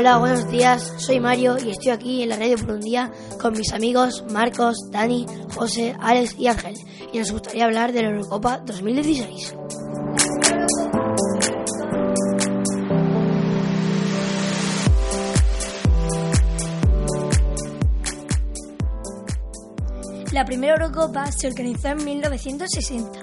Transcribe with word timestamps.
Hola, 0.00 0.16
buenos 0.16 0.48
días. 0.48 0.94
Soy 0.96 1.20
Mario 1.20 1.58
y 1.62 1.72
estoy 1.72 1.90
aquí 1.92 2.22
en 2.22 2.30
la 2.30 2.36
radio 2.36 2.56
por 2.56 2.70
un 2.70 2.80
día 2.80 3.12
con 3.38 3.52
mis 3.52 3.70
amigos 3.74 4.24
Marcos, 4.30 4.90
Dani, 4.90 5.26
José, 5.54 5.94
Alex 6.00 6.36
y 6.38 6.46
Ángel. 6.46 6.74
Y 7.12 7.18
nos 7.18 7.30
gustaría 7.30 7.66
hablar 7.66 7.92
de 7.92 8.04
la 8.04 8.08
Eurocopa 8.08 8.62
2016. 8.64 9.56
La 20.32 20.46
primera 20.46 20.76
Eurocopa 20.76 21.30
se 21.30 21.46
organizó 21.46 21.88
en 21.88 22.02
1960 22.06 23.20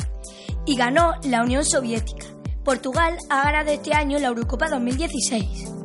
y 0.67 0.75
ganó 0.75 1.13
la 1.23 1.41
Unión 1.41 1.65
Soviética. 1.65 2.27
Portugal 2.63 3.17
ha 3.31 3.45
ganado 3.45 3.71
este 3.71 3.95
año 3.95 4.19
la 4.19 4.27
Eurocopa 4.27 4.69
2016. 4.69 5.76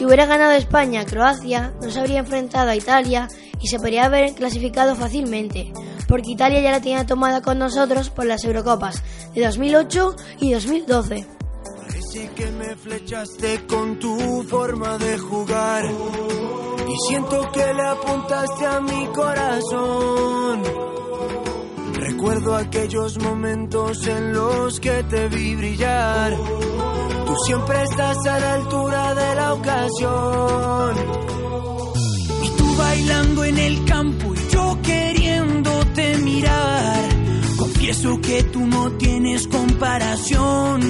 Si 0.00 0.06
hubiera 0.06 0.24
ganado 0.24 0.52
España, 0.52 1.04
Croacia 1.04 1.74
no 1.82 1.90
se 1.90 2.00
habría 2.00 2.20
enfrentado 2.20 2.70
a 2.70 2.74
Italia 2.74 3.28
y 3.60 3.68
se 3.68 3.76
podría 3.76 4.06
haber 4.06 4.32
clasificado 4.32 4.96
fácilmente, 4.96 5.74
porque 6.08 6.30
Italia 6.30 6.62
ya 6.62 6.70
la 6.70 6.80
tenía 6.80 7.04
tomada 7.04 7.42
con 7.42 7.58
nosotros 7.58 8.08
por 8.08 8.24
las 8.24 8.42
Eurocopas 8.44 9.02
de 9.34 9.44
2008 9.44 10.16
y 10.40 10.52
2012. 10.52 11.26
Parece 11.86 12.30
que 12.34 12.50
me 12.50 12.76
flechaste 12.76 13.66
con 13.66 13.98
tu 13.98 14.42
forma 14.44 14.96
de 14.96 15.18
jugar 15.18 15.84
y 15.84 16.96
siento 17.06 17.52
que 17.52 17.74
le 17.74 17.82
apuntaste 17.82 18.64
a 18.64 18.80
mi 18.80 19.06
corazón. 19.08 20.62
Recuerdo 21.92 22.56
aquellos 22.56 23.18
momentos 23.18 24.06
en 24.06 24.32
los 24.32 24.80
que 24.80 25.02
te 25.02 25.28
vi 25.28 25.56
brillar. 25.56 26.38
Tú 27.30 27.36
siempre 27.46 27.80
estás 27.84 28.26
a 28.26 28.40
la 28.40 28.54
altura 28.54 29.14
de 29.14 29.34
la 29.36 29.54
ocasión. 29.54 30.94
Y 32.42 32.48
tú 32.56 32.76
bailando 32.76 33.44
en 33.44 33.56
el 33.56 33.84
campo 33.84 34.34
y 34.34 34.52
yo 34.52 34.78
queriéndote 34.82 36.18
mirar. 36.24 37.08
Confieso 37.56 38.20
que 38.20 38.42
tú 38.42 38.66
no 38.66 38.90
tienes 38.94 39.46
comparación. 39.46 40.80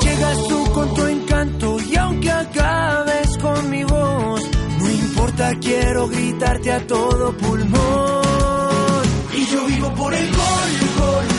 Llegas 0.00 0.48
tú 0.48 0.72
con 0.72 0.94
tu 0.94 1.04
encanto 1.04 1.76
y 1.78 1.96
aunque 1.96 2.30
acabes 2.30 3.36
con 3.36 3.70
mi 3.70 3.84
voz, 3.84 4.40
no 4.78 4.90
importa, 4.90 5.52
quiero 5.60 6.08
gritarte 6.08 6.72
a 6.72 6.86
todo 6.86 7.36
pulmón. 7.36 9.02
Y 9.36 9.44
yo 9.44 9.66
vivo 9.66 9.94
por 9.96 10.14
el 10.14 10.30
gol, 10.30 10.70
gol. 10.98 11.29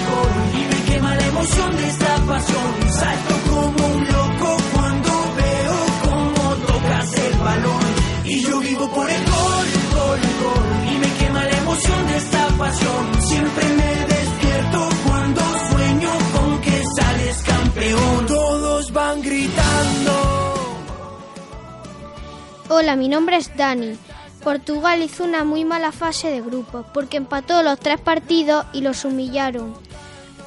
Hola, 22.82 22.96
mi 22.96 23.10
nombre 23.10 23.38
es 23.38 23.56
Dani. 23.56 23.96
Portugal 24.44 25.04
hizo 25.04 25.24
una 25.24 25.44
muy 25.44 25.66
mala 25.66 25.92
fase 25.92 26.32
de 26.32 26.42
grupo 26.42 26.84
porque 26.96 27.18
empató 27.18 27.62
los 27.62 27.80
tres 27.80 28.00
partidos 28.00 28.66
y 28.74 28.82
los 28.82 29.06
humillaron. 29.06 29.76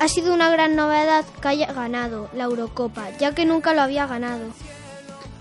Ha 0.01 0.09
sido 0.09 0.35
una 0.35 0.51
gran 0.51 0.75
novedad 0.75 1.25
que 1.41 1.47
haya 1.47 1.73
ganado 1.73 2.29
la 2.35 2.43
Eurocopa, 2.43 3.17
ya 3.21 3.37
que 3.37 3.47
nunca 3.47 3.73
lo 3.73 3.83
había 3.83 4.09
ganado. 4.09 4.47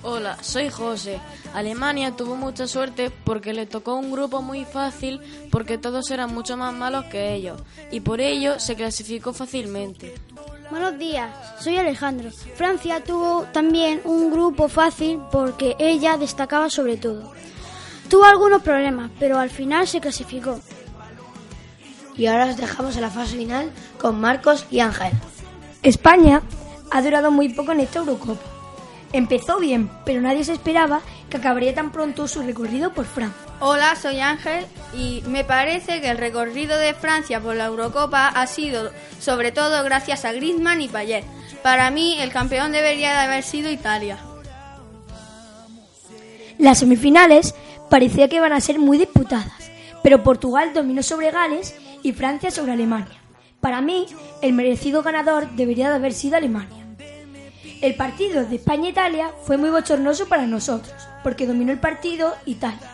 Hola, 0.03 0.37
soy 0.43 0.69
José. 0.69 1.19
Alemania 1.55 2.11
tuvo 2.11 2.35
mucha 2.35 2.67
suerte 2.67 3.09
porque 3.09 3.53
le 3.53 3.65
tocó 3.65 3.95
un 3.95 4.11
grupo 4.11 4.43
muy 4.43 4.63
fácil 4.63 5.19
porque 5.49 5.79
todos 5.79 6.11
eran 6.11 6.31
mucho 6.31 6.57
más 6.57 6.75
malos 6.75 7.05
que 7.05 7.33
ellos 7.33 7.59
y 7.89 8.01
por 8.01 8.21
ello 8.21 8.59
se 8.59 8.75
clasificó 8.75 9.33
fácilmente. 9.33 10.13
Buenos 10.73 10.97
días, 10.97 11.29
soy 11.59 11.77
Alejandro. 11.77 12.31
Francia 12.55 13.03
tuvo 13.03 13.43
también 13.51 14.01
un 14.05 14.31
grupo 14.31 14.67
fácil 14.67 15.19
porque 15.31 15.75
ella 15.77 16.17
destacaba 16.17 16.67
sobre 16.71 16.97
todo. 16.97 17.31
Tuvo 18.09 18.23
algunos 18.23 18.63
problemas, 18.63 19.11
pero 19.19 19.37
al 19.37 19.51
final 19.51 19.87
se 19.87 20.01
clasificó. 20.01 20.59
Y 22.17 22.25
ahora 22.25 22.47
os 22.47 22.57
dejamos 22.57 22.95
en 22.95 23.03
la 23.03 23.11
fase 23.11 23.37
final 23.37 23.69
con 24.01 24.19
Marcos 24.19 24.65
y 24.71 24.79
Ángel. 24.79 25.11
España 25.83 26.41
ha 26.89 27.03
durado 27.03 27.29
muy 27.29 27.49
poco 27.49 27.73
en 27.73 27.81
esta 27.81 27.99
Eurocopa. 27.99 28.41
Empezó 29.11 29.59
bien, 29.59 29.91
pero 30.05 30.21
nadie 30.21 30.43
se 30.43 30.53
esperaba 30.53 31.01
que 31.29 31.37
acabaría 31.37 31.75
tan 31.75 31.91
pronto 31.91 32.27
su 32.27 32.41
recorrido 32.41 32.91
por 32.93 33.05
Francia. 33.05 33.39
Hola, 33.59 33.95
soy 33.95 34.21
Ángel 34.21 34.65
y 34.95 35.23
me 35.27 35.43
parece 35.43 36.01
que 36.01 36.09
el 36.09 36.17
recorrido 36.17 36.77
de 36.77 36.93
Francia 36.93 37.39
por 37.39 37.55
la 37.55 37.65
Eurocopa 37.65 38.27
ha 38.27 38.47
sido 38.47 38.91
sobre 39.19 39.51
todo 39.51 39.83
gracias 39.83 40.25
a 40.25 40.31
Griezmann 40.31 40.81
y 40.81 40.89
Payet. 40.89 41.25
Para 41.61 41.89
mí 41.91 42.17
el 42.19 42.31
campeón 42.31 42.71
debería 42.71 43.13
de 43.13 43.19
haber 43.19 43.43
sido 43.43 43.71
Italia. 43.71 44.17
Las 46.57 46.79
semifinales 46.79 47.55
parecía 47.89 48.27
que 48.27 48.37
iban 48.37 48.53
a 48.53 48.61
ser 48.61 48.79
muy 48.79 48.97
disputadas, 48.97 49.71
pero 50.03 50.23
Portugal 50.23 50.73
dominó 50.73 51.03
sobre 51.03 51.31
Gales 51.31 51.75
y 52.03 52.11
Francia 52.11 52.51
sobre 52.51 52.73
Alemania. 52.73 53.21
Para 53.59 53.81
mí, 53.81 54.05
el 54.41 54.53
merecido 54.53 55.03
ganador 55.03 55.49
debería 55.51 55.89
de 55.89 55.95
haber 55.95 56.13
sido 56.13 56.35
Alemania. 56.35 56.85
El 57.81 57.95
partido 57.95 58.45
de 58.45 58.57
España-Italia 58.57 59.31
fue 59.45 59.57
muy 59.57 59.69
bochornoso 59.69 60.27
para 60.27 60.45
nosotros, 60.47 60.93
porque 61.23 61.47
dominó 61.47 61.71
el 61.71 61.79
partido 61.79 62.33
Italia. 62.45 62.92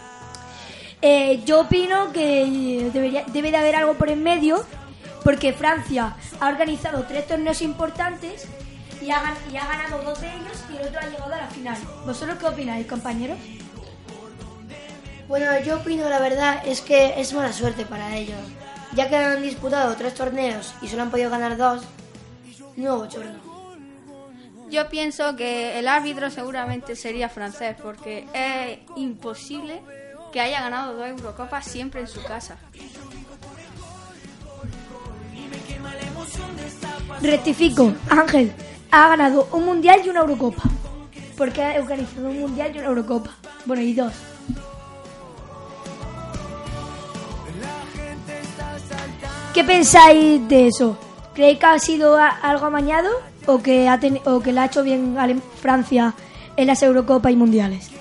Eh, 1.02 1.42
yo 1.46 1.62
opino 1.62 2.12
que 2.12 2.90
debería, 2.92 3.24
debe 3.28 3.52
de 3.52 3.58
haber 3.58 3.76
algo 3.76 3.94
por 3.94 4.10
en 4.10 4.22
medio, 4.22 4.66
porque 5.24 5.54
Francia 5.54 6.16
ha 6.40 6.48
organizado 6.48 7.04
tres 7.04 7.28
torneos 7.28 7.62
importantes 7.62 8.48
y 9.02 9.12
ha, 9.12 9.36
y 9.52 9.56
ha 9.56 9.66
ganado 9.66 10.02
dos 10.04 10.20
de 10.20 10.28
ellos 10.28 10.64
y 10.72 10.78
el 10.78 10.88
otro 10.88 11.00
ha 11.00 11.06
llegado 11.06 11.34
a 11.34 11.38
la 11.38 11.48
final. 11.48 11.78
¿Vosotros 12.06 12.38
qué 12.38 12.46
opináis, 12.48 12.86
compañeros? 12.88 13.38
Bueno, 15.30 15.46
yo 15.60 15.78
opino 15.78 16.10
la 16.10 16.20
verdad 16.20 16.64
es 16.66 16.82
que 16.82 17.20
es 17.20 17.34
mala 17.34 17.54
suerte 17.54 17.86
para 17.86 18.16
ellos, 18.18 18.40
ya 18.94 19.08
que 19.08 19.16
han 19.16 19.42
disputado 19.42 19.96
tres 19.96 20.16
torneos 20.16 20.74
y 20.82 20.88
solo 20.88 21.04
han 21.04 21.12
podido 21.12 21.30
ganar 21.30 21.56
dos. 21.56 21.84
No 22.76 22.98
bochorno. 22.98 23.40
Yo 24.70 24.90
pienso 24.90 25.36
que 25.36 25.80
el 25.80 25.88
árbitro 25.88 26.30
seguramente 26.30 26.96
sería 26.96 27.30
francés 27.30 27.76
porque 27.82 28.26
es 28.34 28.80
imposible 28.96 29.82
que 30.32 30.40
haya 30.40 30.62
ganado 30.62 30.96
dos 30.96 31.08
Eurocopas 31.08 31.66
siempre 31.66 32.02
en 32.02 32.08
su 32.08 32.24
casa. 32.24 32.58
Rectifico, 37.22 37.94
Ángel 38.10 38.54
ha 38.92 39.10
ganado 39.10 39.48
un 39.52 39.66
mundial 39.66 40.02
y 40.06 40.10
una 40.10 40.22
Eurocopa. 40.22 40.64
Porque 41.38 41.64
ha 41.64 41.80
organizado 41.80 42.30
un 42.30 42.40
mundial 42.40 42.72
y 42.76 42.80
una 42.80 42.88
Eurocopa. 42.88 43.32
Bueno, 43.66 43.82
y 43.82 43.94
dos. 43.94 44.14
¿Qué 49.54 49.64
pensáis 49.64 50.48
de 50.48 50.68
eso? 50.68 50.98
¿Creéis 51.34 51.60
que 51.60 51.66
ha 51.66 51.80
sido 51.80 52.18
algo 52.18 52.66
amañado 52.66 53.10
o 53.46 53.62
que, 53.62 53.88
ha 53.88 54.00
o 54.26 54.40
que 54.42 54.54
le 54.54 54.60
ha 54.60 54.66
hecho 54.66 54.84
bien 54.84 55.16
Francia 55.62 56.14
en 56.56 56.68
las 56.68 56.84
Eurocopas 56.84 57.32
y 57.32 57.36
mundiales? 57.36 57.99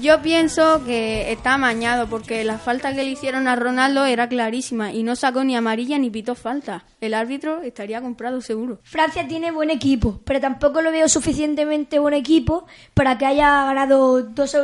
Yo 0.00 0.22
pienso 0.22 0.84
que 0.84 1.32
está 1.32 1.54
amañado 1.54 2.08
porque 2.08 2.44
la 2.44 2.58
falta 2.58 2.94
que 2.94 3.02
le 3.02 3.10
hicieron 3.10 3.48
a 3.48 3.56
Ronaldo 3.56 4.04
era 4.04 4.28
clarísima 4.28 4.92
y 4.92 5.02
no 5.02 5.16
sacó 5.16 5.42
ni 5.42 5.56
amarilla 5.56 5.98
ni 5.98 6.08
pitó 6.08 6.34
falta. 6.36 6.84
El 7.00 7.14
árbitro 7.14 7.62
estaría 7.62 8.00
comprado 8.00 8.40
seguro. 8.40 8.78
Francia 8.84 9.26
tiene 9.26 9.50
buen 9.50 9.70
equipo, 9.70 10.20
pero 10.24 10.40
tampoco 10.40 10.82
lo 10.82 10.92
veo 10.92 11.08
suficientemente 11.08 11.98
buen 11.98 12.14
equipo 12.14 12.66
para 12.94 13.18
que 13.18 13.26
haya 13.26 13.64
ganado 13.64 14.22
dos, 14.22 14.56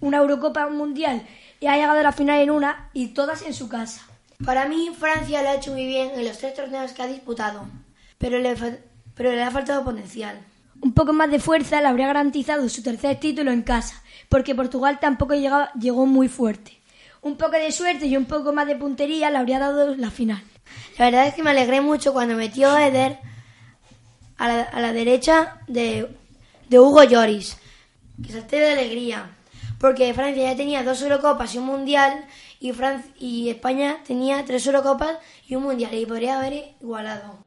una 0.00 0.18
Eurocopa 0.18 0.68
Mundial 0.68 1.22
y 1.58 1.66
haya 1.66 1.82
llegado 1.82 2.00
a 2.00 2.04
la 2.04 2.12
final 2.12 2.40
en 2.40 2.50
una 2.50 2.90
y 2.92 3.08
todas 3.08 3.42
en 3.42 3.54
su 3.54 3.68
casa. 3.68 4.06
Para 4.44 4.68
mí, 4.68 4.90
Francia 4.96 5.42
lo 5.42 5.48
ha 5.48 5.54
hecho 5.54 5.72
muy 5.72 5.86
bien 5.86 6.10
en 6.14 6.24
los 6.24 6.38
tres 6.38 6.54
torneos 6.54 6.92
que 6.92 7.02
ha 7.02 7.06
disputado, 7.06 7.66
pero 8.18 8.38
le, 8.38 8.54
pero 9.14 9.32
le 9.32 9.42
ha 9.42 9.50
faltado 9.50 9.82
potencial. 9.82 10.38
Un 10.82 10.92
poco 10.92 11.12
más 11.12 11.30
de 11.30 11.38
fuerza 11.38 11.80
le 11.80 11.88
habría 11.88 12.06
garantizado 12.06 12.68
su 12.68 12.82
tercer 12.82 13.18
título 13.18 13.50
en 13.50 13.62
casa, 13.62 14.02
porque 14.28 14.54
Portugal 14.54 14.98
tampoco 15.00 15.34
llegó 15.34 16.06
muy 16.06 16.28
fuerte. 16.28 16.78
Un 17.22 17.36
poco 17.36 17.52
de 17.52 17.72
suerte 17.72 18.06
y 18.06 18.16
un 18.16 18.26
poco 18.26 18.52
más 18.52 18.66
de 18.66 18.76
puntería 18.76 19.30
le 19.30 19.38
habría 19.38 19.58
dado 19.58 19.96
la 19.96 20.10
final. 20.10 20.42
La 20.98 21.06
verdad 21.06 21.26
es 21.26 21.34
que 21.34 21.42
me 21.42 21.50
alegré 21.50 21.80
mucho 21.80 22.12
cuando 22.12 22.36
metió 22.36 22.70
a 22.70 22.86
Eder 22.86 23.18
a 24.38 24.80
la, 24.80 24.92
derecha 24.92 25.60
de, 25.66 26.14
de 26.68 26.78
Hugo 26.78 27.02
Lloris, 27.04 27.56
que 28.22 28.32
salté 28.32 28.60
de 28.60 28.72
alegría, 28.72 29.30
porque 29.78 30.12
Francia 30.14 30.50
ya 30.50 30.56
tenía 30.56 30.82
dos 30.82 31.02
Eurocopas 31.02 31.54
y 31.54 31.58
un 31.58 31.66
Mundial 31.66 32.24
y, 32.60 32.72
Francia, 32.72 33.12
y 33.18 33.50
España 33.50 33.98
tenía 34.06 34.44
tres 34.44 34.66
Eurocopas 34.66 35.18
y 35.46 35.54
un 35.54 35.64
Mundial 35.64 35.94
y 35.94 36.06
podría 36.06 36.38
haber 36.38 36.74
igualado. 36.80 37.38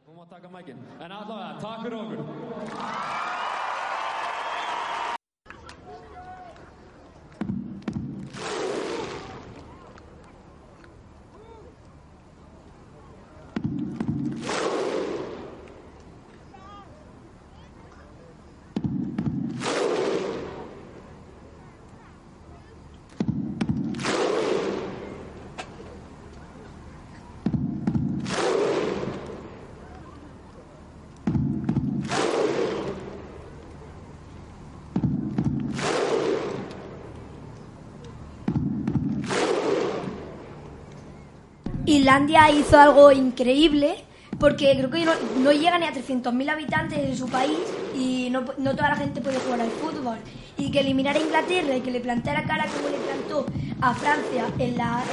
Islandia 41.90 42.52
hizo 42.52 42.78
algo 42.80 43.12
increíble 43.12 44.04
porque 44.40 44.76
creo 44.78 44.90
que 44.92 45.06
no, 45.06 45.12
no 45.40 45.52
llega 45.52 45.80
ni 45.80 45.86
a 45.86 45.94
300.000 45.94 46.50
habitantes 46.50 47.00
en 47.00 47.18
su 47.18 47.28
país 47.28 47.58
y 47.96 48.30
no, 48.30 48.44
toda 48.44 48.90
la 48.90 48.96
gente 48.96 49.22
puede 49.22 49.40
jugar 49.40 49.62
al 49.62 49.72
fútbol. 49.72 50.18
Y 50.58 50.70
que 50.72 50.82
eliminar 50.82 51.16
a 51.16 51.20
Inglaterra 51.20 51.76
y 51.76 51.82
que 51.82 51.90
le 51.90 52.00
plantara 52.00 52.44
cara 52.44 52.66
como 52.68 52.90
le 52.90 52.98
plantó 52.98 53.46
a 53.82 53.94
Francia 53.96 54.46
en, 54.60 54.78
la, 54.78 55.04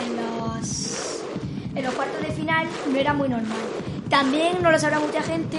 en 1.75 1.85
los 1.85 1.95
cuartos 1.95 2.21
de 2.21 2.33
final 2.33 2.67
no 2.93 2.99
era 2.99 3.15
muy 3.15 3.29
normal. 3.29 3.59
También 4.11 4.63
no 4.63 4.71
lo 4.71 4.79
sabrá 4.79 5.01
mucha 5.01 5.23
gente, 5.23 5.59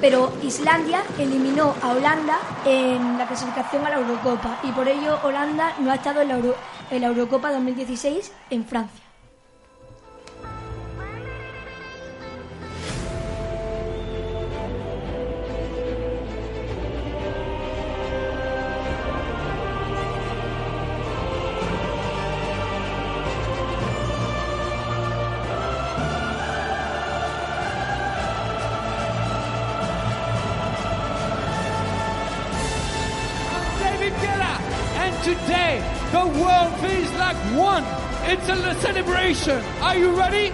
pero 0.00 0.32
Islandia 0.42 1.02
eliminó 1.18 1.74
a 1.82 1.92
Holanda 1.92 2.38
en 2.64 3.18
la 3.18 3.26
clasificación 3.26 3.86
a 3.86 3.90
la 3.90 3.96
Eurocopa 3.96 4.60
y 4.62 4.72
por 4.72 4.88
ello 4.88 5.18
Holanda 5.22 5.74
no 5.80 5.90
ha 5.90 5.96
estado 5.96 6.22
en 6.22 6.28
la, 6.28 6.34
Euro, 6.36 6.56
en 6.90 7.02
la 7.02 7.08
Eurocopa 7.08 7.52
2016 7.52 8.32
en 8.50 8.64
Francia. 8.64 9.03
One. 37.56 37.84
It's 38.26 38.48
a 38.48 38.74
celebration. 38.80 39.62
Are 39.80 39.96
you 39.96 40.10
ready? 40.16 40.52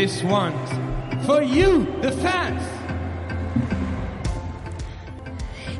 This 0.00 0.24
one's 0.24 0.70
for 1.26 1.42
you, 1.42 1.84
the 2.00 2.10
fans. 2.10 2.62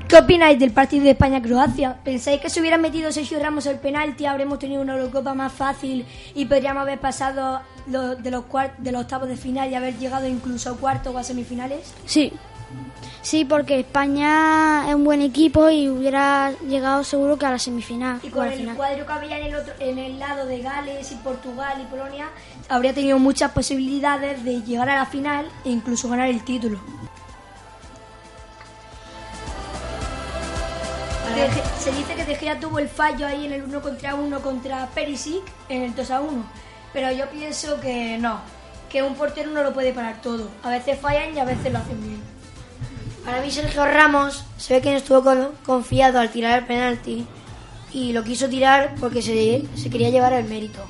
¿Qué 0.07 0.19
opináis 0.19 0.59
del 0.59 0.73
partido 0.73 1.05
de 1.05 1.13
España-Croacia? 1.13 1.97
¿Pensáis 2.05 2.39
que 2.39 2.51
si 2.51 2.61
hubiera 2.61 2.77
metido 2.77 3.11
Sergio 3.13 3.39
Ramos 3.41 3.65
el 3.65 3.79
penalti 3.79 4.27
habremos 4.27 4.59
tenido 4.59 4.83
una 4.83 4.93
Eurocopa 4.93 5.33
más 5.33 5.55
fácil 5.55 6.05
y 6.35 6.45
podríamos 6.45 6.83
haber 6.83 6.99
pasado 7.01 7.63
de, 7.87 8.31
los 8.31 8.47
de 8.77 8.93
los 8.93 9.01
octavos 9.01 9.27
de 9.27 9.37
final 9.39 9.71
y 9.71 9.75
haber 9.75 9.97
llegado 9.97 10.29
incluso 10.29 10.73
a 10.73 10.77
cuartos 10.77 11.15
o 11.15 11.17
a 11.17 11.25
semifinales? 11.25 11.95
Sí. 12.05 12.31
Sí, 13.23 13.45
porque 13.45 13.81
España 13.81 14.89
es 14.89 14.95
un 14.95 15.05
buen 15.05 15.21
equipo 15.21 15.69
y 15.69 15.89
hubiera 15.89 16.53
llegado 16.67 17.05
seguro 17.05 17.39
que 17.39 17.47
a 17.47 17.51
la 17.51 17.59
semifinal. 17.59 18.19
Y 18.23 18.31
con 18.31 18.47
el 18.47 18.55
final. 18.55 18.77
cuadro 18.77 19.07
que 19.07 19.13
había 19.13 19.39
en 19.39 19.47
el, 19.47 19.55
otro, 19.55 19.75
en 19.79 19.99
el 19.99 20.19
lado 20.19 20.47
de 20.47 20.61
Gales 20.61 21.13
y 21.13 21.17
Portugal 21.17 21.81
y 21.83 21.85
Polonia, 21.85 22.29
habría 22.69 22.95
tenido 22.95 23.19
muchas 23.19 23.53
posibilidades 23.53 24.43
de 24.43 24.63
llegar 24.63 24.89
a 24.89 24.97
la 24.97 25.07
final 25.07 25.47
e 25.65 25.71
incluso 25.71 26.09
ganar 26.09 26.29
el 26.29 26.43
título. 26.45 26.81
Se 31.79 31.91
dice 31.93 32.15
que 32.15 32.25
De 32.25 32.35
Gea 32.35 32.59
tuvo 32.59 32.79
el 32.79 32.89
fallo 32.89 33.27
ahí 33.27 33.47
en 33.47 33.53
el 33.53 33.63
1 33.63 33.81
contra 33.81 34.15
1 34.15 34.43
contra 34.43 34.87
Perisic 34.89 35.43
en 35.69 35.83
el 35.83 35.95
2 35.95 36.11
a 36.11 36.21
1, 36.21 36.45
pero 36.93 37.13
yo 37.13 37.31
pienso 37.31 37.81
que 37.81 38.19
no, 38.19 38.41
que 38.91 39.03
un 39.03 39.15
portero 39.15 39.51
no 39.51 39.63
lo 39.63 39.73
puede 39.73 39.93
parar 39.93 40.21
todo. 40.21 40.51
A 40.63 40.71
veces 40.71 40.99
fallan 40.99 41.35
y 41.35 41.39
a 41.39 41.45
veces 41.45 41.73
lo 41.73 41.79
hacen 41.79 42.01
bien. 42.03 42.40
Para 43.25 43.43
mí 43.43 43.51
Sergio 43.51 43.85
Ramos 43.85 44.45
se 44.57 44.75
ve 44.75 44.81
que 44.81 44.91
no 44.91 44.97
estuvo 44.97 45.23
con- 45.23 45.49
confiado 45.65 46.19
al 46.19 46.31
tirar 46.31 46.59
el 46.61 46.67
penalti 46.67 47.27
y 47.93 48.13
lo 48.13 48.25
quiso 48.25 48.49
tirar 48.49 48.95
porque 49.01 49.21
se, 49.23 49.65
se 49.77 49.91
quería 49.91 50.11
llevar 50.11 50.33
el 50.33 50.45
mérito. 50.47 50.81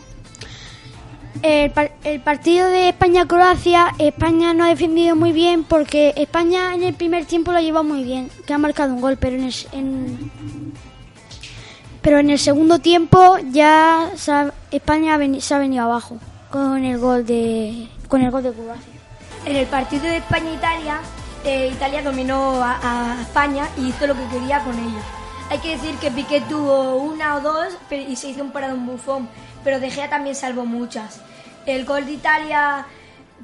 El, 1.42 1.70
par- 1.70 1.92
el 2.04 2.20
partido 2.20 2.68
de 2.68 2.90
España-Croacia, 2.90 3.94
España 3.99 4.52
no 4.52 4.64
ha 4.64 4.68
defendido 4.68 5.16
muy 5.16 5.32
bien 5.32 5.64
porque 5.64 6.12
España 6.16 6.75
en 6.75 6.82
el 6.82 6.94
primer 6.94 7.25
tiempo 7.25 7.50
lo 7.52 7.60
lleva 7.60 7.82
muy 7.82 8.04
bien, 8.04 8.30
que 8.46 8.52
ha 8.52 8.58
marcado 8.58 8.92
un 8.94 9.00
gol, 9.00 9.16
pero 9.16 9.37
en 9.37 9.44
el, 9.44 9.54
en- 9.72 10.30
pero 12.02 12.18
en 12.18 12.30
el 12.30 12.38
segundo 12.38 12.78
tiempo 12.78 13.38
ya 13.52 14.10
se 14.16 14.32
ha- 14.32 14.52
España 14.70 15.14
ha 15.16 15.40
se 15.40 15.54
ha 15.54 15.58
venido 15.58 15.84
abajo 15.84 16.18
con 16.50 16.84
el 16.84 16.99
gol 16.99 17.25
de 17.26 17.88
con 18.08 18.20
el 18.22 18.30
gol 18.30 18.42
de 18.42 18.52
Croacia. 18.52 18.92
En 19.46 19.56
el 19.56 19.66
partido 19.66 20.02
de 20.04 20.18
España-Italia, 20.18 21.00
eh, 21.44 21.70
Italia 21.73 22.02
dominó 22.02 22.62
a, 22.62 23.16
España 23.23 23.68
y 23.76 23.88
hizo 23.88 24.06
lo 24.06 24.14
que 24.14 24.26
quería 24.28 24.62
con 24.62 24.78
ellos. 24.78 25.02
Hay 25.50 25.59
que 25.59 25.70
decir 25.70 25.97
que 25.97 26.11
Piqué 26.11 26.40
tuvo 26.42 26.97
una 26.97 27.37
o 27.37 27.40
dos 27.40 27.76
y 27.90 28.14
se 28.16 28.28
hizo 28.28 28.42
un 28.42 28.52
parado 28.52 28.75
en 28.75 28.87
bufón, 28.87 29.28
pero 29.64 29.80
De 29.80 29.90
Gea 29.90 30.09
también 30.09 30.37
salvó 30.37 30.64
muchas. 30.64 31.20
El 31.66 31.85
gol 31.85 32.06
de 32.06 32.12
Italia 32.12 32.87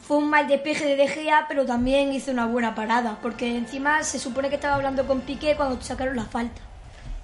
fue 0.01 0.19
un 0.19 0.31
mal 0.31 0.47
despeje 0.47 0.87
de 0.87 0.97
De 0.97 1.09
Gea, 1.09 1.47
pero 1.49 1.67
también 1.67 2.13
hizo 2.13 2.31
una 2.31 2.47
buena 2.47 2.75
parada, 2.75 3.19
porque 3.23 3.57
encima 3.57 4.03
se 4.05 4.19
supone 4.19 4.49
que 4.49 4.55
estaba 4.57 4.75
hablando 4.75 5.07
con 5.07 5.23
Piqué 5.23 5.57
cuando 5.57 5.81
sacaron 5.83 6.17
la 6.17 6.27
falta. 6.27 6.61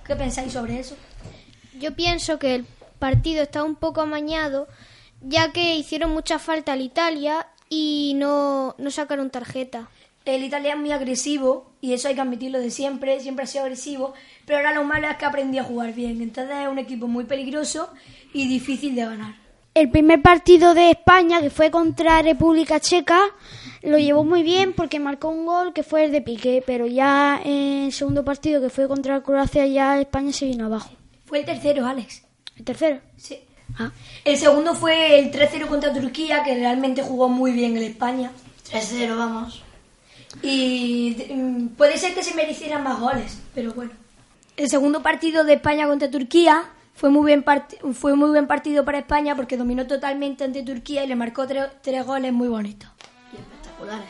¿Qué 0.05 0.17
pensáis 0.17 0.52
sobre 0.52 0.81
eso? 0.81 0.97
Yo 1.79 1.95
pienso 1.95 2.38
que 2.38 2.57
el 2.57 2.67
partido 2.99 3.43
está 3.43 3.62
un 3.62 3.76
poco 3.76 4.00
amañado, 4.00 4.69
ya 5.21 5.52
que 5.52 5.76
hicieron 5.76 6.11
mucha 6.11 6.38
falta 6.38 6.73
al 6.73 6.81
Italia 6.81 7.47
y 7.69 8.14
no, 8.17 8.75
no 8.79 8.91
sacaron 8.91 9.31
tarjeta. 9.31 9.88
El 10.25 10.45
Italia 10.45 10.75
es 10.75 10.79
muy 10.79 10.93
agresivo 10.93 11.73
y 11.81 11.95
eso 11.95 12.09
hay 12.09 12.14
que 12.14 12.21
admitirlo 12.21 12.61
de 12.61 12.71
siempre, 12.71 13.19
siempre 13.21 13.45
ha 13.45 13.47
sido 13.49 13.64
agresivo, 13.64 14.14
pero 14.47 14.59
ahora 14.59 14.73
lo 14.73 14.85
malo 14.85 15.09
es 15.09 15.17
que 15.17 15.25
aprendió 15.25 15.62
a 15.62 15.64
jugar 15.64 15.95
bien. 15.95 16.23
Entonces 16.23 16.57
es 16.62 16.69
un 16.69 16.79
equipo 16.79 17.09
muy 17.09 17.25
peligroso 17.25 17.91
y 18.33 18.47
difícil 18.47 18.95
de 18.95 19.05
ganar. 19.05 19.35
El 19.75 19.91
primer 19.91 20.21
partido 20.21 20.75
de 20.75 20.91
España, 20.91 21.41
que 21.41 21.49
fue 21.49 21.71
contra 21.71 22.21
República 22.21 22.79
Checa, 22.79 23.21
lo 23.83 23.99
llevó 23.99 24.23
muy 24.23 24.43
bien 24.43 24.75
porque 24.75 25.00
marcó 25.00 25.29
un 25.29 25.47
gol 25.47 25.73
que 25.73 25.83
fue 25.83 26.05
el 26.05 26.12
de 26.12 26.21
Piqué, 26.21 26.62
pero 26.64 26.87
ya 26.87 27.41
en 27.43 27.85
el 27.85 27.93
segundo 27.93 28.23
partido, 28.25 28.61
que 28.61 28.69
fue 28.69 28.87
contra 28.87 29.23
Croacia, 29.23 29.67
ya 29.67 29.99
España 29.99 30.33
se 30.33 30.45
vino 30.45 30.67
abajo. 30.67 30.91
Fue 31.25 31.41
el 31.41 31.47
tercero, 31.47 31.87
Alex. 31.87 32.23
¿El 32.59 32.64
tercero? 32.64 33.00
Sí. 33.17 33.38
Ah. 33.79 33.91
El 34.25 34.37
segundo 34.37 34.75
fue 34.75 35.19
el 35.19 35.33
3-0 35.33 35.67
contra 35.67 35.93
Turquía, 35.93 36.43
que 36.45 36.55
realmente 36.55 37.02
jugó 37.02 37.29
muy 37.29 37.52
bien 37.52 37.76
en 37.76 37.85
España. 37.85 38.31
3-0, 38.71 39.17
vamos. 39.17 39.62
Y 40.41 41.17
mm, 41.31 41.69
puede 41.77 41.99
ser 41.99 42.15
que 42.15 42.23
se 42.23 42.35
merecieran 42.35 42.83
más 42.83 42.99
goles, 42.99 43.39
pero 43.55 43.73
bueno. 43.75 43.93
El 44.57 44.69
segundo 44.69 45.03
partido 45.03 45.45
de 45.45 45.55
España 45.55 45.87
contra 45.87 46.11
Turquía 46.11 46.65
fue 46.95 47.11
muy 47.11 47.27
bien, 47.27 47.45
fue 47.95 48.15
muy 48.15 48.31
buen 48.31 48.47
partido 48.47 48.85
para 48.85 48.99
España 48.99 49.35
porque 49.35 49.57
dominó 49.57 49.87
totalmente 49.87 50.45
ante 50.45 50.62
Turquía 50.62 51.05
y 51.05 51.09
le 51.09 51.17
marcó 51.17 51.47
tres 51.47 52.07
goles 52.07 52.33
muy 52.33 52.49
bonitos 52.49 52.89
y 53.33 53.37
espectaculares. 53.37 54.09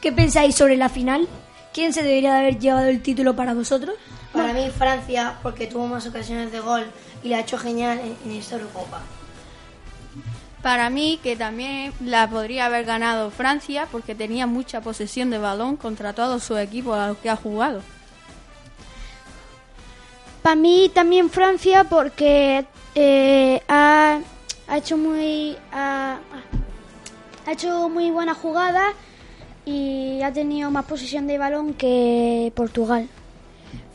¿Qué 0.00 0.12
pensáis 0.12 0.54
sobre 0.54 0.76
la 0.76 0.88
final? 0.88 1.28
¿Quién 1.72 1.92
se 1.92 2.02
debería 2.02 2.34
de 2.34 2.38
haber 2.40 2.58
llevado 2.58 2.88
el 2.88 3.02
título 3.02 3.34
para 3.34 3.54
vosotros? 3.54 3.94
Para 4.32 4.52
mí 4.52 4.68
Francia, 4.70 5.38
porque 5.42 5.66
tuvo 5.66 5.86
más 5.86 6.06
ocasiones 6.06 6.52
de 6.52 6.60
gol 6.60 6.84
y 7.22 7.28
la 7.28 7.38
ha 7.38 7.40
hecho 7.40 7.56
genial 7.56 8.00
en, 8.00 8.16
en 8.24 8.38
esta 8.38 8.56
Eurocopa. 8.56 9.00
Para 10.62 10.90
mí, 10.90 11.18
que 11.22 11.34
también 11.34 11.92
la 12.04 12.30
podría 12.30 12.66
haber 12.66 12.84
ganado 12.84 13.30
Francia, 13.30 13.88
porque 13.90 14.14
tenía 14.14 14.46
mucha 14.46 14.80
posesión 14.80 15.30
de 15.30 15.38
balón 15.38 15.76
contra 15.76 16.12
todo 16.12 16.38
su 16.38 16.56
equipo 16.56 16.94
a 16.94 17.08
los 17.08 17.18
que 17.18 17.30
ha 17.30 17.36
jugado. 17.36 17.82
Para 20.42 20.56
mí 20.56 20.90
también 20.94 21.30
Francia, 21.30 21.84
porque 21.84 22.64
eh, 22.94 23.60
ha, 23.68 24.20
ha, 24.68 24.76
hecho 24.78 24.96
muy 24.96 25.56
ha, 25.72 26.18
ha 27.46 27.52
hecho 27.52 27.88
muy 27.88 28.10
buena 28.10 28.34
jugada 28.34 28.92
y 29.64 30.20
ha 30.22 30.32
tenido 30.32 30.70
más 30.70 30.84
posesión 30.84 31.26
de 31.26 31.38
balón 31.38 31.74
que 31.74 32.52
Portugal. 32.54 33.08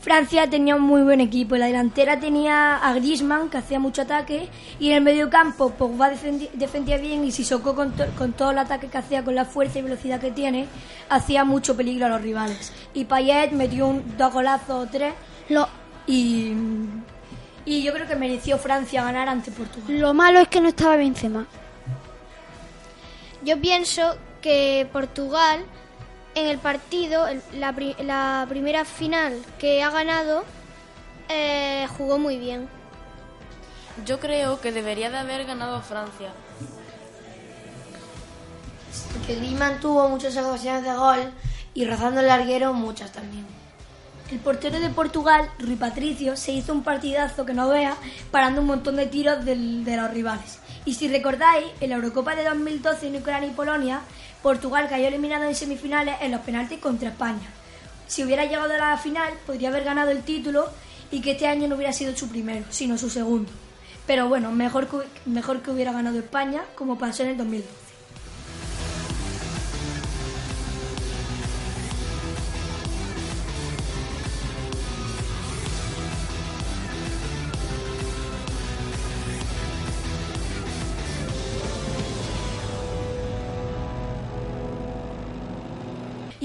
Francia 0.00 0.48
tenía 0.48 0.76
un 0.76 0.82
muy 0.82 1.02
buen 1.02 1.20
equipo. 1.20 1.54
En 1.54 1.60
la 1.60 1.66
delantera 1.66 2.20
tenía 2.20 2.76
a 2.76 2.94
Griezmann, 2.94 3.50
que 3.50 3.58
hacía 3.58 3.78
mucho 3.78 4.02
ataque, 4.02 4.48
y 4.78 4.90
en 4.90 4.96
el 4.96 5.02
medio 5.02 5.28
campo 5.28 5.70
Pogba 5.70 6.10
defendía 6.10 6.98
bien 6.98 7.24
y 7.24 7.32
Sissoko 7.32 7.74
con, 7.74 7.92
con 8.16 8.32
todo 8.32 8.52
el 8.52 8.58
ataque 8.58 8.88
que 8.88 8.98
hacía, 8.98 9.24
con 9.24 9.34
la 9.34 9.44
fuerza 9.44 9.80
y 9.80 9.82
velocidad 9.82 10.20
que 10.20 10.30
tiene, 10.30 10.66
hacía 11.08 11.44
mucho 11.44 11.76
peligro 11.76 12.06
a 12.06 12.08
los 12.10 12.22
rivales. 12.22 12.72
Y 12.94 13.04
Payet 13.06 13.52
metió 13.52 13.88
un 13.88 14.16
dos 14.16 14.32
golazos 14.32 14.86
o 14.86 14.90
tres. 14.90 15.14
Lo, 15.48 15.68
y, 16.06 16.52
y 17.64 17.82
yo 17.82 17.92
creo 17.92 18.06
que 18.06 18.16
mereció 18.16 18.56
Francia 18.58 19.02
ganar 19.02 19.28
ante 19.28 19.50
Portugal. 19.50 19.98
Lo 19.98 20.14
malo 20.14 20.38
es 20.40 20.48
que 20.48 20.60
no 20.60 20.68
estaba 20.68 20.96
Benzema. 20.96 21.46
Yo 23.44 23.60
pienso 23.60 24.16
que 24.40 24.88
Portugal 24.92 25.64
en 26.34 26.46
el 26.46 26.58
partido, 26.58 27.26
la, 27.54 27.74
la 28.00 28.46
primera 28.48 28.84
final 28.84 29.40
que 29.58 29.82
ha 29.82 29.90
ganado, 29.90 30.44
eh, 31.28 31.86
jugó 31.96 32.18
muy 32.18 32.38
bien. 32.38 32.68
Yo 34.04 34.20
creo 34.20 34.60
que 34.60 34.72
debería 34.72 35.10
de 35.10 35.18
haber 35.18 35.44
ganado 35.44 35.80
Francia. 35.82 36.32
Que 39.26 39.34
Griezmann 39.34 39.80
tuvo 39.80 40.08
muchas 40.08 40.36
ocasiones 40.36 40.84
de 40.84 40.94
gol 40.94 41.32
y 41.74 41.84
rozando 41.84 42.20
el 42.20 42.28
larguero 42.28 42.72
muchas 42.72 43.12
también. 43.12 43.46
El 44.30 44.38
portero 44.38 44.78
de 44.78 44.90
Portugal, 44.90 45.50
Rui 45.58 45.76
Patricio, 45.76 46.36
se 46.36 46.52
hizo 46.52 46.72
un 46.72 46.82
partidazo 46.82 47.46
que 47.46 47.54
no 47.54 47.68
vea, 47.68 47.96
parando 48.30 48.60
un 48.60 48.66
montón 48.66 48.96
de 48.96 49.06
tiros 49.06 49.44
del, 49.44 49.84
de 49.84 49.96
los 49.96 50.10
rivales. 50.10 50.58
Y 50.84 50.94
si 50.94 51.08
recordáis, 51.08 51.66
en 51.80 51.90
la 51.90 51.96
Eurocopa 51.96 52.34
de 52.34 52.44
2012 52.44 53.08
en 53.08 53.16
Ucrania 53.16 53.48
y 53.48 53.52
Polonia, 53.52 54.00
Portugal 54.42 54.86
cayó 54.88 55.08
eliminado 55.08 55.44
en 55.44 55.54
semifinales 55.54 56.16
en 56.20 56.32
los 56.32 56.40
penaltis 56.42 56.78
contra 56.78 57.10
España. 57.10 57.48
Si 58.06 58.24
hubiera 58.24 58.44
llegado 58.44 58.72
a 58.72 58.78
la 58.78 58.96
final, 58.98 59.32
podría 59.46 59.68
haber 59.68 59.84
ganado 59.84 60.10
el 60.10 60.22
título 60.22 60.68
y 61.10 61.20
que 61.20 61.32
este 61.32 61.46
año 61.46 61.68
no 61.68 61.76
hubiera 61.76 61.92
sido 61.92 62.16
su 62.16 62.28
primero, 62.28 62.64
sino 62.70 62.96
su 62.96 63.10
segundo. 63.10 63.50
Pero 64.06 64.28
bueno, 64.28 64.52
mejor 64.52 64.88
que, 64.88 64.98
mejor 65.26 65.60
que 65.60 65.70
hubiera 65.70 65.92
ganado 65.92 66.18
España, 66.18 66.62
como 66.74 66.98
pasó 66.98 67.24
en 67.24 67.30
el 67.30 67.36
2012. 67.36 67.87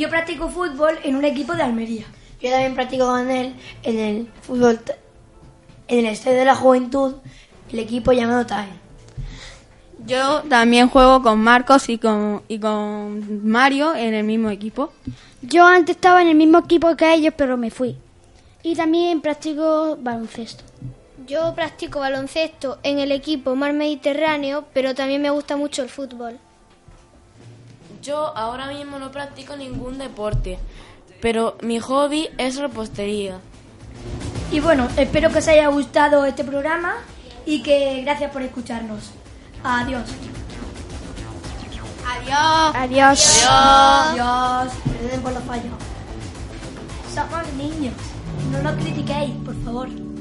Yo 0.03 0.09
practico 0.09 0.49
fútbol 0.49 0.99
en 1.05 1.15
un 1.15 1.23
equipo 1.23 1.53
de 1.53 1.63
Almería. 1.63 2.03
Yo 2.41 2.49
también 2.49 2.75
practico 2.75 3.05
con 3.05 3.31
él 3.31 3.55
en 3.83 3.99
el 3.99 4.27
fútbol, 4.41 4.81
en 5.87 5.99
el 5.99 6.07
Estadio 6.07 6.39
de 6.39 6.43
la 6.43 6.55
Juventud, 6.55 7.13
el 7.71 7.79
equipo 7.79 8.11
llamado 8.11 8.45
TAE. 8.45 8.67
Yo 10.05 10.41
también 10.49 10.89
juego 10.89 11.21
con 11.21 11.39
Marcos 11.39 11.87
y 11.87 11.99
con, 11.99 12.43
y 12.49 12.59
con 12.59 13.49
Mario 13.49 13.95
en 13.95 14.13
el 14.13 14.25
mismo 14.25 14.49
equipo. 14.49 14.91
Yo 15.41 15.65
antes 15.65 15.95
estaba 15.95 16.21
en 16.21 16.27
el 16.27 16.35
mismo 16.35 16.57
equipo 16.57 16.93
que 16.97 17.13
ellos, 17.13 17.33
pero 17.37 17.55
me 17.55 17.71
fui. 17.71 17.95
Y 18.61 18.75
también 18.75 19.21
practico 19.21 19.97
baloncesto. 20.01 20.65
Yo 21.25 21.55
practico 21.55 22.01
baloncesto 22.01 22.77
en 22.83 22.99
el 22.99 23.13
equipo 23.13 23.55
Mar 23.55 23.71
Mediterráneo, 23.71 24.65
pero 24.73 24.93
también 24.93 25.21
me 25.21 25.29
gusta 25.29 25.55
mucho 25.55 25.81
el 25.81 25.87
fútbol. 25.87 26.39
Yo 28.03 28.35
ahora 28.35 28.67
mismo 28.67 28.99
no 28.99 29.11
practico 29.11 29.55
ningún 29.55 29.97
deporte, 29.97 30.59
pero 31.21 31.55
mi 31.61 31.79
hobby 31.79 32.29
es 32.37 32.57
repostería. 32.57 33.39
Y 34.51 34.59
bueno, 34.59 34.89
espero 34.97 35.31
que 35.31 35.39
os 35.39 35.47
haya 35.47 35.67
gustado 35.69 36.25
este 36.25 36.43
programa 36.43 36.95
y 37.45 37.63
que 37.63 38.01
gracias 38.01 38.29
por 38.31 38.41
escucharnos. 38.41 39.11
Adiós. 39.63 40.03
Adiós. 42.05 42.75
Adiós. 42.75 43.45
Adiós. 43.49 44.73
Perdón 44.83 45.21
por 45.21 45.31
los 45.31 45.43
fallos. 45.43 45.73
Somos 47.15 47.53
niños. 47.53 47.93
No 48.51 48.61
nos 48.61 48.73
critiquéis, 48.83 49.31
por 49.45 49.55
favor. 49.63 50.12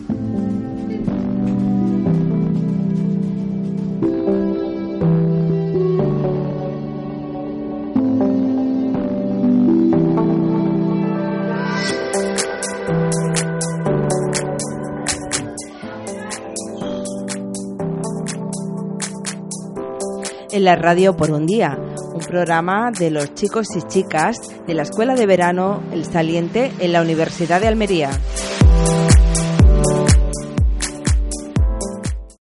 La 20.62 20.76
radio 20.76 21.16
por 21.16 21.32
un 21.32 21.44
día, 21.44 21.76
un 22.14 22.20
programa 22.20 22.92
de 22.92 23.10
los 23.10 23.34
chicos 23.34 23.66
y 23.76 23.82
chicas 23.82 24.36
de 24.66 24.74
la 24.74 24.82
Escuela 24.82 25.14
de 25.14 25.26
Verano 25.26 25.82
El 25.92 26.04
Saliente 26.04 26.72
en 26.78 26.92
la 26.92 27.02
Universidad 27.02 27.60
de 27.60 27.66
Almería. 27.66 28.10